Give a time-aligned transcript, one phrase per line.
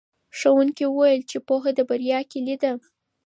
[0.37, 2.71] ښوونکي وویل چې پوهه د بریا کیلي ده.